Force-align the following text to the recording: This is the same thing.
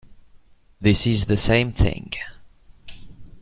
This 0.81 1.05
is 1.05 1.25
the 1.25 1.37
same 1.37 1.73
thing. 1.73 2.13